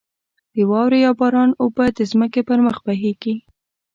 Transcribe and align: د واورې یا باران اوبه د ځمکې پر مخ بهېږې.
د 0.53 0.57
واورې 0.69 0.99
یا 1.05 1.11
باران 1.19 1.49
اوبه 1.63 1.85
د 1.97 1.99
ځمکې 2.11 2.41
پر 2.49 2.59
مخ 2.65 2.77
بهېږې. 2.85 3.35